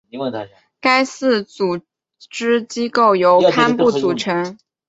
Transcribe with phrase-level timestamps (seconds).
[0.79, 1.79] 该寺组
[2.17, 4.57] 织机构由堪布组成。